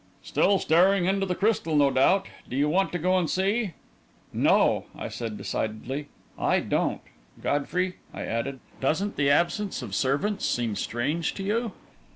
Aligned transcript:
"Still 0.23 0.57
staring 0.57 1.05
into 1.05 1.27
the 1.27 1.35
crystal, 1.35 1.75
no 1.75 1.91
doubt. 1.91 2.25
Do 2.49 2.55
you 2.55 2.67
want 2.67 2.91
to 2.91 2.97
go 2.97 3.19
and 3.19 3.29
see?" 3.29 3.73
"No," 4.33 4.85
I 4.95 5.09
said 5.09 5.37
decidedly, 5.37 6.07
"I 6.39 6.59
don't. 6.59 7.01
Godfrey," 7.39 7.97
I 8.11 8.23
added, 8.23 8.61
"doesn't 8.79 9.15
the 9.15 9.29
absence 9.29 9.83
of 9.83 9.93
servants 9.93 10.43
seem 10.43 10.75
strange 10.75 11.35
to 11.35 11.43
you?" 11.43 11.73